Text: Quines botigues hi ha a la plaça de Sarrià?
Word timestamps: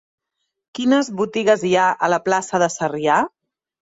Quines 0.77 1.11
botigues 1.19 1.65
hi 1.69 1.73
ha 1.81 1.83
a 2.07 2.09
la 2.13 2.19
plaça 2.31 2.63
de 2.65 2.71
Sarrià? 2.77 3.19